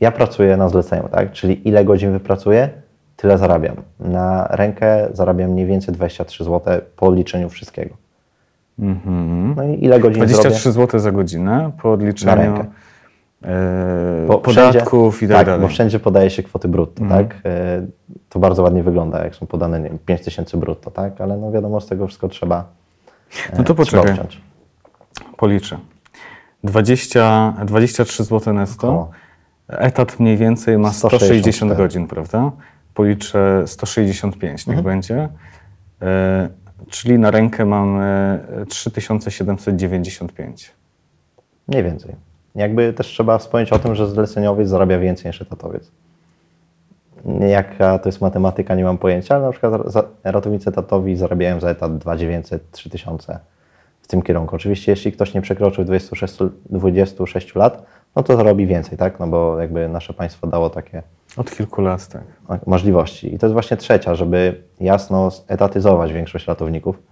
[0.00, 1.32] Ja pracuję na zleceniu, tak?
[1.32, 2.68] Czyli ile godzin wypracuję,
[3.16, 3.76] tyle zarabiam.
[4.00, 7.94] Na rękę zarabiam mniej więcej 23 zł po odliczeniu wszystkiego.
[8.78, 9.54] Mhm.
[9.56, 12.64] No i ile godzin 23 zł za godzinę po Na odliczeniu rękę.
[13.44, 15.60] e, Bo podatków i tak, tak dalej.
[15.62, 17.26] bo wszędzie podaje się kwoty brutto, Mhm.
[17.28, 17.36] tak?
[17.44, 17.86] E,
[18.28, 21.20] To bardzo ładnie wygląda, jak są podane, nie wiem, 5 tysięcy brutto, tak?
[21.20, 22.64] Ale no wiadomo, z tego wszystko trzeba,
[23.52, 24.10] e, No to trzeba poczekaj.
[24.12, 24.40] obciąć.
[25.36, 25.78] Policzę.
[26.64, 28.88] 20, 23 zł netto.
[28.88, 29.10] Około.
[29.68, 31.76] Etat mniej więcej ma 160 164.
[31.76, 32.52] godzin, prawda?
[32.94, 34.94] Policzę 165, niech Mhm.
[34.94, 35.28] będzie.
[36.02, 36.48] E,
[36.88, 38.04] czyli na rękę mamy
[38.62, 40.72] e, 3795.
[41.68, 42.14] Mniej więcej.
[42.54, 45.90] Jakby też trzeba wspomnieć o tym, że zleceniowiec zarabia więcej niż etatowiec.
[47.48, 49.72] Jaka to jest matematyka, nie mam pojęcia, ale na przykład
[50.24, 53.38] ratownicy etatowi zarabiają za etat 2900, 3000
[54.02, 54.56] w tym kierunku.
[54.56, 56.38] Oczywiście jeśli ktoś nie przekroczył 26,
[56.70, 57.82] 26 lat,
[58.18, 59.20] no to zarobi więcej, tak?
[59.20, 61.02] No bo jakby nasze państwo dało takie
[61.36, 62.66] Od kilku lat, tak.
[62.66, 63.34] możliwości.
[63.34, 67.02] I to jest właśnie trzecia, żeby jasno etatyzować większość ratowników,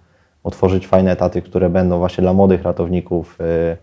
[0.43, 3.77] utworzyć fajne etaty, które będą właśnie dla młodych ratowników y,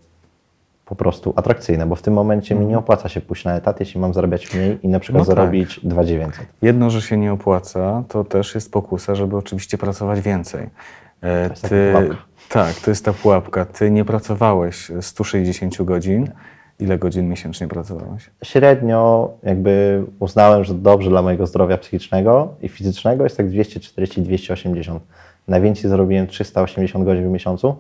[0.85, 4.01] po prostu atrakcyjne, bo w tym momencie mi nie opłaca się pójść na etat, jeśli
[4.01, 5.37] mam zarabiać mniej i na przykład No tak.
[5.37, 6.47] zarobić 2900.
[6.63, 10.71] Jedno, że się nie opłaca, to też jest pokusa, żeby oczywiście pracować więcej.
[11.21, 12.17] E, taka pułapka.
[12.49, 13.65] tak, to jest ta pułapka.
[13.65, 16.31] Ty nie pracowałeś 160 godzin.
[16.81, 18.31] Ile godzin miesięcznie pracowałeś?
[18.45, 24.99] Średnio jakby uznałem, że dobrze dla mojego zdrowia psychicznego i fizycznego jest tak 240-280.
[25.49, 27.77] Najwięcej zarobiłem 380 godzin w miesiącu.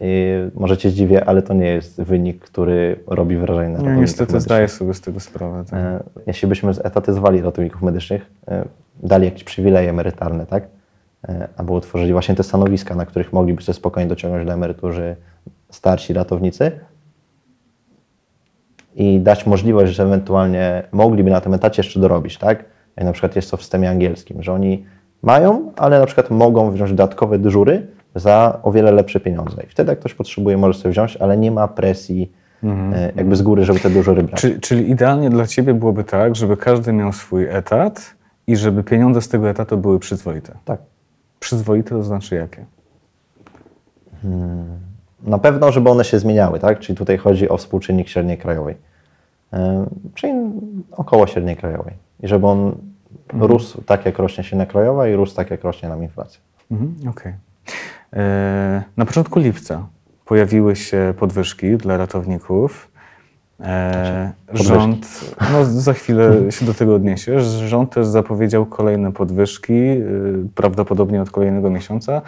[0.00, 4.00] I może Cię zdziwię, ale to nie jest wynik, który robi wrażenie na No, ratownikach
[4.00, 4.42] niestety medycznych.
[4.42, 5.64] zdaję sobie z tego sprawę.
[5.70, 5.80] Tak.
[5.80, 8.64] E, Jeśli byśmy zetatyzowali ratowników medycznych, e,
[9.02, 10.62] dali jakieś przywileje emerytalne, tak?
[11.28, 15.16] E, Albo utworzyli właśnie te stanowiska, na których mogliby sobie spokojnie dociągnąć do emerytury
[15.70, 16.72] starsi ratownicy
[18.96, 22.64] i dać możliwość, że ewentualnie mogliby na tym etacie jeszcze dorobić, tak?
[22.96, 24.84] Jak na przykład jest to w systemie angielskim, że oni
[25.22, 29.62] mają, ale na przykład mogą wziąć dodatkowe dyżury za o wiele lepsze pieniądze.
[29.62, 32.32] I wtedy jak ktoś potrzebuje, może sobie wziąć, ale nie ma presji
[32.64, 34.40] e, jakby z góry, żeby te dyżury brać.
[34.40, 38.14] Czyli, czyli idealnie dla Ciebie byłoby tak, żeby każdy miał swój etat
[38.46, 40.52] i żeby pieniądze z tego etatu były przyzwoite.
[40.64, 40.80] Tak.
[41.40, 42.64] Przyzwoite to znaczy jakie?
[45.26, 46.78] Na pewno, żeby one się zmieniały, tak?
[46.78, 48.74] Czyli tutaj chodzi o współczynnik średniej krajowej.
[49.52, 49.58] Yy,
[50.14, 50.32] Czyli
[50.92, 51.94] około średniej krajowej.
[52.22, 52.72] I żeby on
[53.32, 56.40] rósł tak, jak rośnie średnia krajowa i rósł tak, jak rośnie nam inflacja.
[56.70, 57.32] Mhm, Okej.
[58.12, 59.86] E, Na początku lipca
[60.24, 62.90] pojawiły się podwyżki dla ratowników.
[63.60, 64.68] E, Podwyżki.
[64.68, 70.02] rząd, no za chwilę się do tego odniesiesz, rząd też zapowiedział kolejne podwyżki, y,
[70.54, 72.22] prawdopodobnie od kolejnego miesiąca,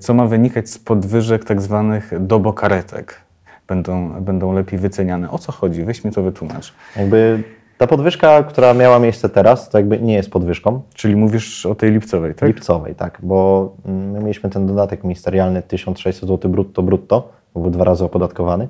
[0.00, 3.20] co ma wynikać z podwyżek tak zwanych dobokaretek.
[3.68, 5.30] Będą, będą lepiej wyceniane.
[5.30, 5.84] O co chodzi?
[5.84, 6.74] Weź mi to wytłumacz.
[6.96, 7.42] Jakby
[7.78, 11.92] ta podwyżka, która miała miejsce teraz, to jakby nie jest podwyżką Czyli mówisz o tej
[11.92, 12.48] lipcowej, tak?
[12.48, 13.18] lipcowej, tak?
[13.22, 18.68] Bo mm, my mieliśmy ten dodatek ministerialny 1600 zł brutto brutto, był dwa razy opodatkowany.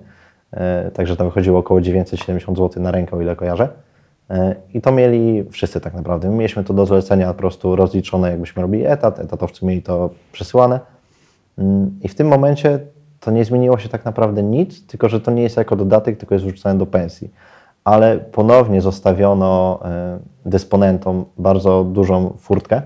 [0.52, 3.68] E, Także tam wychodziło około 970 zł na rękę, o ile kojarzę.
[4.30, 6.30] E, I to mieli wszyscy tak naprawdę.
[6.30, 10.80] My mieliśmy to do zlecenia po prostu rozliczone, jakbyśmy robili etat, etatowcy mieli to przesyłane.
[11.60, 12.78] Mm, I w tym momencie
[13.20, 16.34] to nie zmieniło się tak naprawdę nic, tylko że to nie jest jako dodatek, tylko
[16.34, 17.30] jest wrzucone do pensji.
[17.84, 22.82] Ale ponownie zostawiono e, dysponentom bardzo dużą furtkę,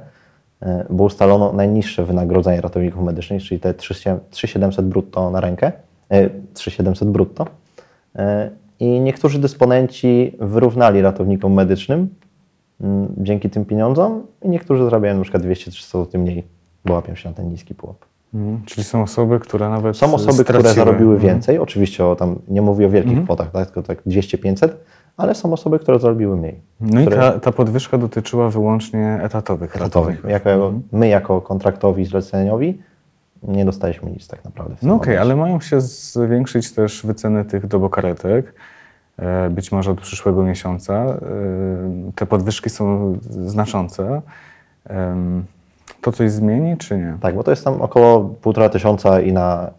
[0.63, 5.73] e, bo ustalono najniższe wynagrodzenie ratowników medycznych, czyli te 3700 brutto na rękę,
[6.09, 7.47] e, 3700 brutto.
[8.17, 12.09] E, I niektórzy dysponenci wyrównali ratownikom medycznym
[12.81, 16.45] mm, dzięki tym pieniądzom i niektórzy zarabiają przykład 200-300 zł mniej,
[16.85, 18.13] bo łapią się na ten niski pułap.
[18.35, 18.62] Mhm.
[18.66, 20.85] Czyli są osoby, które nawet Są osoby, które straciły.
[20.87, 21.33] zarobiły Mhm.
[21.35, 24.68] więcej, oczywiście o tam, nie mówię o wielkich kwotach, tak, tylko tak 200-500,
[25.16, 26.61] ale są osoby, które zarobiły mniej.
[26.81, 30.25] No i które- ta, ta podwyżka dotyczyła wyłącznie etatowych etatowych.
[30.29, 32.83] Jako, My jako kontraktowi zleceniowi
[33.42, 34.75] nie dostaliśmy nic tak naprawdę.
[34.83, 35.20] No okej, momencie.
[35.20, 38.55] ale mają się zwiększyć też wyceny tych dobokaretek,
[39.16, 40.94] e, być może od przyszłego miesiąca.
[40.94, 41.18] E,
[42.14, 44.23] Te podwyżki są znaczące.
[46.05, 47.17] To coś zmieni, czy nie?
[47.21, 49.71] Tak, bo to jest tam około półtora tysiąca i na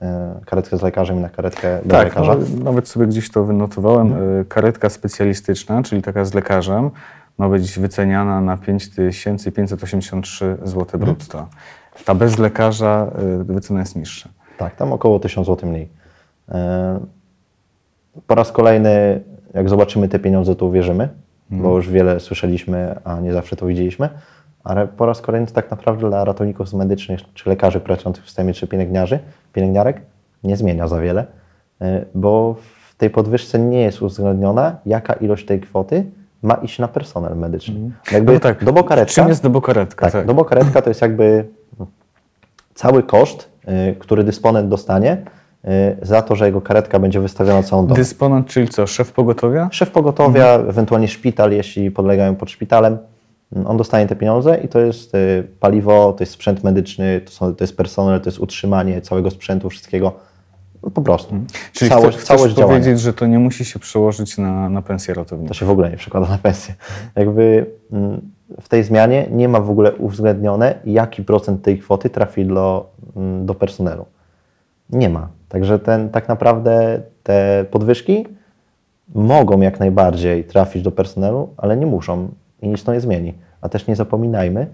[0.41, 2.35] y, karetkę z lekarzem, i na karetkę bez Tak, lekarza.
[2.35, 4.13] no, nawet sobie gdzieś to wynotowałem.
[4.41, 6.89] Y, Karetka specjalistyczna, czyli taka z lekarzem,
[7.37, 11.47] ma być wyceniana na 5583 zł brutto.
[12.05, 13.07] Ta bez lekarza
[13.41, 14.29] y, wycena jest niższa.
[14.57, 15.89] Tak, tam około 1000 zł mniej.
[16.49, 16.99] E,
[18.27, 19.21] Po raz kolejny,
[19.53, 21.09] jak zobaczymy te pieniądze, to uwierzymy,
[21.49, 24.09] bo już wiele słyszeliśmy, a nie zawsze to widzieliśmy.
[24.65, 28.67] Ale po raz kolejny tak naprawdę dla ratowników medycznych, czy lekarzy pracujących w systemie, czy
[28.67, 29.19] pielęgniarzy,
[29.53, 30.01] pielęgniarek
[30.43, 31.25] nie zmienia za wiele,
[31.81, 32.55] e, bo
[32.89, 36.05] w tej podwyżce nie jest uwzględniona, jaka ilość tej kwoty
[36.43, 37.91] ma iść na personel medyczny.
[38.11, 40.11] Jakby No tak, dobokaretka, Czym jest dobokaretka?
[40.11, 41.45] tak, dobokaretka to jest jakby
[42.75, 43.49] cały koszt,
[43.91, 45.17] y, który dysponent dostanie
[45.65, 45.69] y,
[46.01, 47.99] za to, że jego karetka będzie wystawiona całą dobę.
[47.99, 49.69] Dysponent, czyli co, szef pogotowia?
[49.71, 52.97] Szef pogotowia, ewentualnie szpital, jeśli podlegają pod szpitalem,
[53.65, 57.55] on dostanie te pieniądze i to jest y, paliwo, to jest sprzęt medyczny, to, są,
[57.55, 60.13] to jest personel, to jest utrzymanie całego sprzętu, wszystkiego.
[60.83, 61.35] No, po prostu.
[61.73, 62.79] Czyli całość, chcesz, chcesz całość działania.
[62.79, 65.47] powiedzieć, że to nie musi się przełożyć na, na pensję ratowniczą.
[65.47, 66.73] To się w ogóle nie przekłada na pensję.
[67.15, 68.21] Jakby mm,
[68.61, 73.45] w tej zmianie nie ma w ogóle uwzględnione, jaki procent tej kwoty trafi do, mm,
[73.45, 74.05] do personelu.
[74.89, 75.27] Nie ma.
[75.49, 78.25] Także ten, tak naprawdę te podwyżki
[79.15, 82.29] mogą jak najbardziej trafić do personelu, ale nie muszą
[82.61, 83.33] i nic to nie zmieni.
[83.65, 84.67] A też nie zapominajmy,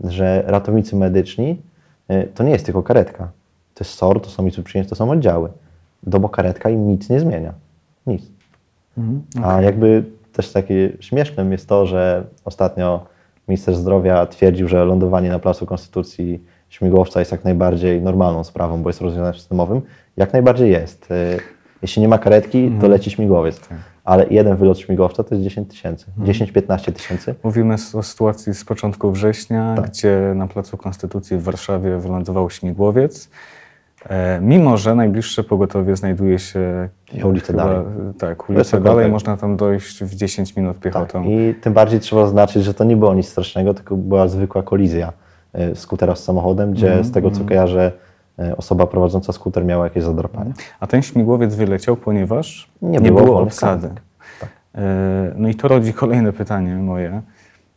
[0.00, 1.62] że ratownicy medyczni
[2.10, 3.28] y, to nie jest tylko karetka.
[3.74, 5.48] To jest SOR, to są przyjęć, to są oddziały.
[6.02, 7.52] Dobokaretka im nic nie zmienia.
[8.06, 8.22] Nic.
[9.42, 13.06] A jakby też takie śmiesznym jest to, że ostatnio
[13.48, 18.88] minister zdrowia twierdził, że lądowanie na Placu Konstytucji śmigłowca jest jak najbardziej normalną sprawą, bo
[18.88, 19.82] jest rozwiązaniem systemowym.
[20.16, 21.08] Jak najbardziej jest.
[21.84, 23.60] Jeśli nie ma karetki, to leci śmigłowiec.
[24.04, 26.06] Ale jeden wylot śmigłowca to jest 10 tysięcy.
[26.18, 27.34] 10-15 tysięcy.
[27.44, 29.90] Mówimy o sytuacji z początku września, Tak.
[29.90, 33.30] gdzie na Placu Konstytucji w Warszawie wylądował śmigłowiec.
[34.08, 37.78] E, mimo, że najbliższe pogotowie znajduje się I ulicę dalej.
[38.18, 39.12] Tak, ulicę dalej, tak.
[39.12, 40.82] można tam dojść w 10 minut Tak.
[40.82, 41.24] piechotą.
[41.24, 45.12] I tym bardziej trzeba zaznaczyć, że to nie było nic strasznego, tylko była zwykła kolizja
[45.72, 48.13] y, skutera z samochodem, gdzie Mhm, z tego co kojarzę, y,
[48.56, 50.52] osoba prowadząca skuter miała jakieś zadrapanie.
[50.80, 53.82] A ten śmigłowiec wyleciał, ponieważ Nie nie, było było, obsady.
[53.88, 54.04] karetek.
[54.74, 57.22] E, No i to rodzi kolejne pytanie moje.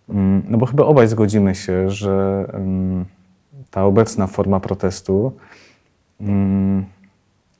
[0.09, 3.05] Mm, No bo chyba obaj zgodzimy się, że mm,
[3.71, 5.31] ta obecna forma protestu
[6.21, 6.85] mm,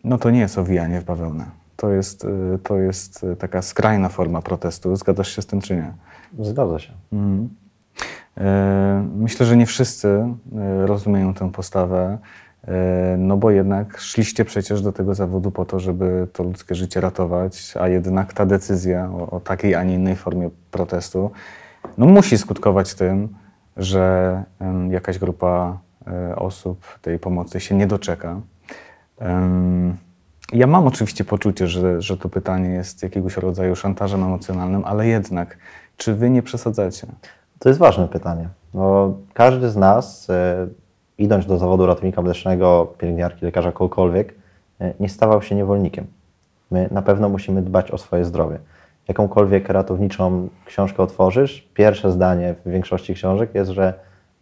[0.04, 1.46] no to nie jest owijanie w bawełnę.
[1.78, 4.96] To jest, y, to jest taka skrajna forma protestu.
[4.96, 5.94] Zgadzasz się z tym, czy nie?
[6.40, 6.94] Zgadza się.
[8.38, 10.08] E, Myślę, że nie wszyscy
[10.58, 12.18] e, rozumieją tę postawę, e,
[13.18, 17.74] no bo jednak szliście przecież do tego zawodu po to, żeby to ludzkie życie ratować,
[17.80, 21.32] a jednak ta decyzja o, o takiej, a nie innej formie protestu
[21.98, 23.30] no musi skutkować tym,
[23.78, 24.44] że
[24.90, 25.78] jakaś grupa
[26.08, 28.42] e, osób tej pomocy się nie doczeka.
[30.54, 35.58] Ja mam oczywiście poczucie, że, że to pytanie jest jakiegoś rodzaju szantażem emocjonalnym, ale jednak,
[35.98, 37.08] czy wy nie przesadzacie?
[37.60, 40.68] To jest ważne pytanie, bo każdy z nas, e,
[41.18, 44.36] idąc do zawodu ratownika medycznego, pielęgniarki, lekarza, kogokolwiek,
[44.82, 46.06] e, nie stawał się niewolnikiem.
[46.72, 48.60] My na pewno musimy dbać o swoje zdrowie.
[49.08, 53.94] Jakąkolwiek ratowniczą książkę otworzysz, pierwsze zdanie w większości książek jest, że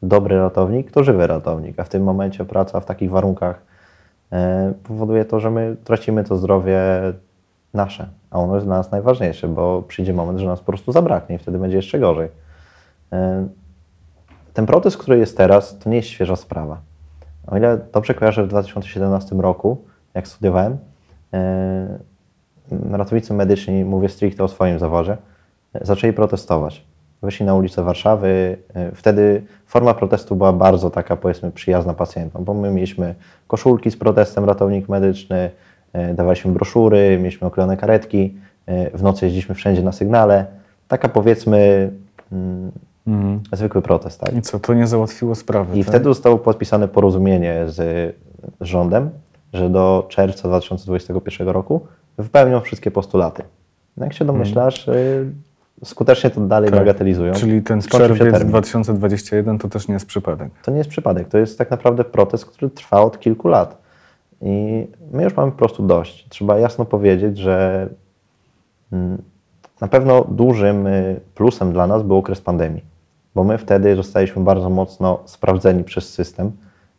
[0.04, 3.62] dobry ratownik to żywy ratownik, a w tym momencie praca w takich warunkach
[4.32, 6.80] e, powoduje to, że my tracimy to zdrowie
[7.74, 11.36] nasze, a ono jest dla nas najważniejsze, bo przyjdzie moment, że nas po prostu zabraknie
[11.36, 12.30] i wtedy będzie jeszcze gorzej.
[14.56, 16.82] Ten protest, który jest teraz, to nie jest świeża sprawa.
[17.48, 19.78] O ile dobrze kojarzę, w 2017 roku,
[20.14, 20.78] jak studiowałem,
[21.34, 22.00] e,
[22.92, 25.18] ratownicy medyczni, mówię stricte o swoim zawodzie,
[25.74, 26.86] e, zaczęli protestować.
[27.22, 28.58] Wyszli na ulicę Warszawy.
[28.74, 33.16] e, Wtedy forma protestu była bardzo taka, powiedzmy, przyjazna pacjentom, bo my mieliśmy
[33.48, 35.50] koszulki z protestem ratownik medyczny,
[36.14, 38.38] dawaliśmy broszury, mieliśmy oklejone karetki,
[38.94, 40.46] w nocy jeździliśmy wszędzie na sygnale.
[40.88, 41.92] Taka, powiedzmy,
[42.32, 42.72] mm,
[43.08, 43.40] Mhm.
[43.54, 44.36] zwykły protest, tak?
[44.36, 45.80] I co, to nie załatwiło sprawy?
[45.80, 45.90] I tak?
[45.90, 48.16] wtedy zostało podpisane porozumienie z
[48.62, 49.10] rządem,
[49.54, 51.82] że do czerwca 2021 roku
[52.18, 53.44] wypełnią wszystkie postulaty.
[53.98, 55.32] No Jak się domyślasz, y,
[55.84, 56.80] skutecznie to dalej Tak.
[56.80, 57.34] bagatelizują.
[57.34, 58.48] Czyli ten czerwiec termin.
[58.50, 60.50] 2021 to też nie jest przypadek.
[60.64, 63.78] To nie jest przypadek, to jest tak naprawdę protest, który trwa od kilku lat.
[64.42, 66.28] I my już mamy po prostu dość.
[66.30, 67.90] Trzeba jasno powiedzieć, że
[68.92, 69.22] mm,
[69.82, 72.84] na pewno dużym y, plusem dla nas był okres pandemii,
[73.36, 76.52] bo my wtedy zostaliśmy bardzo mocno sprawdzeni przez system.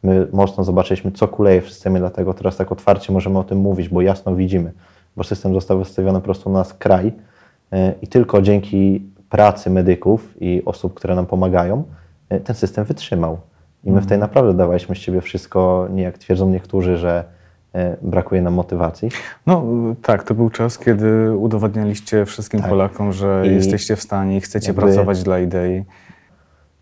[0.02, 3.88] My mocno zobaczyliśmy, co kuleje w systemie, dlatego teraz tak otwarcie możemy o tym mówić,
[3.88, 4.72] bo jasno widzimy,
[5.16, 10.62] bo system został wystawiony po prostu na skraj y, i tylko dzięki pracy medyków i
[10.64, 11.84] osób, które nam pomagają,
[12.32, 13.38] y, ten system wytrzymał.
[13.84, 17.24] I my wtedy naprawdę dawaliśmy z siebie wszystko, nie jak twierdzą niektórzy, że
[17.72, 19.08] e, brakuje nam motywacji.
[19.46, 19.64] No
[20.02, 22.70] tak, to był czas, kiedy udowodnialiście wszystkim Tak.
[22.70, 25.84] Polakom, że I jesteście w stanie i chcecie pracować dla idei.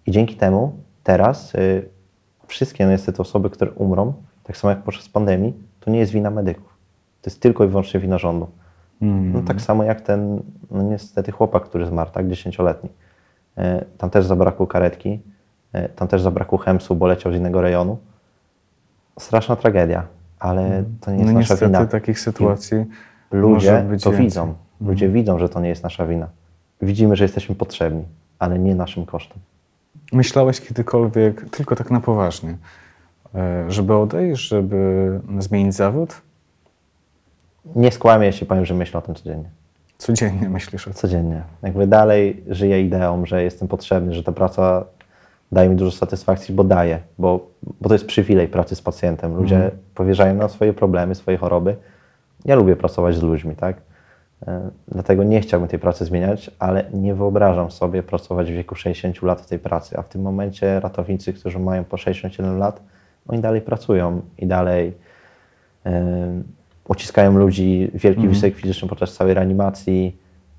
[0.07, 1.89] I dzięki temu teraz y,
[2.47, 4.13] wszystkie no niestety osoby, które umrą,
[4.43, 6.75] tak samo jak podczas pandemii, to nie jest wina medyków.
[7.23, 8.49] To jest tylko i wyłącznie wina rządu.
[9.03, 9.33] Mm.
[9.33, 12.91] No, tak samo jak ten, no niestety chłopak, który zmarł, tak, dziesięcioletni.
[13.57, 15.21] E, Tam też zabrakło karetki,
[15.73, 17.99] e, tam też zabrakło chemsu, bo leciał z innego rejonu.
[19.19, 20.07] Straszna tragedia,
[20.39, 21.87] ale to nie jest No nasza niestety wina.
[21.87, 22.77] takich sytuacji
[23.33, 24.17] może Ludzie to więcej.
[24.17, 24.55] widzą.
[24.81, 26.29] Ludzie widzą, że to nie jest nasza wina.
[26.83, 28.05] Widzimy, że jesteśmy potrzebni,
[28.39, 29.39] ale nie naszym kosztem.
[30.13, 32.57] Myślałeś kiedykolwiek, tylko tak na poważnie,
[33.35, 36.21] e, żeby odejść, żeby zmienić zawód?
[37.77, 39.51] Nie skłamię, jeśli powiem, że myślę o tym codziennie.
[39.99, 40.95] Codziennie myślisz o tym.
[40.95, 41.43] Codziennie.
[41.63, 44.85] Jakby dalej żyję ideą, że jestem potrzebny, że ta praca
[45.53, 47.47] daje mi dużo satysfakcji, bo daje, bo,
[47.81, 49.37] bo to jest przywilej pracy z pacjentem.
[49.37, 51.77] Ludzie powierzają nam swoje problemy, swoje choroby.
[52.45, 53.77] Ja lubię pracować z ludźmi, tak?
[54.49, 59.23] E, Dlatego nie chciałbym tej pracy zmieniać, ale nie wyobrażam sobie pracować w wieku 60
[59.23, 62.81] lat w tej pracy, a w tym momencie ratownicy, którzy mają po 67 lat,
[63.29, 64.93] oni dalej pracują i dalej
[65.87, 66.43] e,
[66.89, 70.17] uciskają ludzi, wielki wysiłek fizyczny podczas całej reanimacji,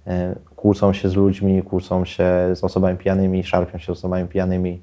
[0.07, 4.81] e, kłócą się z ludźmi, kłócą się z osobami pijanymi, szarpią się z osobami pijanymi.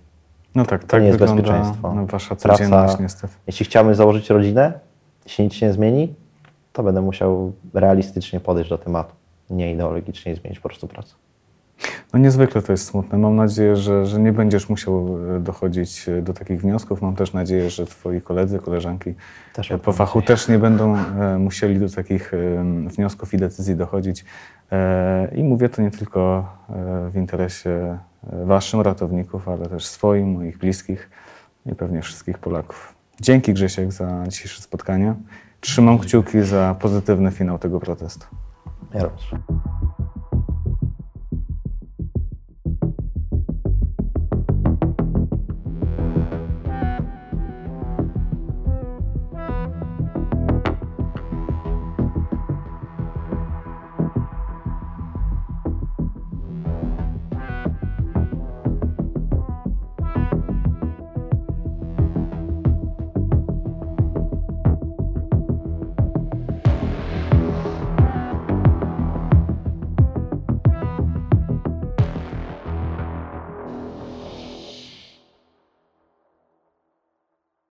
[0.54, 1.94] No tak, To tak nie jest bezpieczeństwo.
[2.10, 3.34] wasza Praca- codzienność niestety.
[3.46, 4.72] Jeśli chciałbym założyć rodzinę,
[5.24, 6.14] jeśli nic się nie zmieni,
[6.72, 9.14] to będę musiał realistycznie podejść do tematu,
[9.50, 11.14] nie ideologicznie zmienić po prostu pracę.
[12.12, 13.18] No niezwykle to jest smutne.
[13.18, 17.02] Mam nadzieję, że, że nie będziesz musiał e, dochodzić e, do takich wniosków.
[17.02, 19.14] Mam też nadzieję, że twoi koledzy, koleżanki
[19.54, 20.36] Też e, po fachu nadzieję.
[20.36, 20.96] też nie będą
[21.38, 22.32] musieli do takich
[22.86, 24.24] wniosków i decyzji dochodzić.
[25.34, 26.46] I mówię to nie tylko
[27.10, 31.10] w interesie waszym ratowników, ale też swoim, moich bliskich
[31.66, 32.94] i pewnie wszystkich Polaków.
[33.20, 35.14] Dzięki Grzesiek za dzisiejsze spotkanie.
[35.62, 38.26] Trzymam kciuki za pozytywny finał tego protestu.
[38.94, 39.30] Ja również.